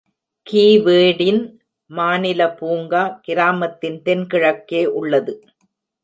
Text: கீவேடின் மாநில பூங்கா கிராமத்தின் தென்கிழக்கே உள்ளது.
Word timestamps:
கீவேடின் 0.47 1.41
மாநில 1.91 2.41
பூங்கா 2.51 3.19
கிராமத்தின் 3.21 3.99
தென்கிழக்கே 4.01 4.81
உள்ளது. 4.93 5.35